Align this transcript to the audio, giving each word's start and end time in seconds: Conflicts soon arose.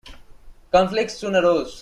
Conflicts 0.71 1.19
soon 1.19 1.35
arose. 1.35 1.79